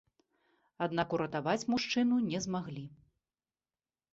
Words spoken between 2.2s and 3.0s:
не змаглі.